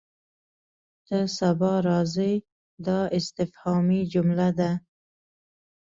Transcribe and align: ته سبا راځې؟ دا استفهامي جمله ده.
ته 1.05 1.17
سبا 1.37 1.73
راځې؟ 1.87 2.33
دا 2.85 2.99
استفهامي 3.19 4.01
جمله 4.13 4.47
ده. 4.59 4.71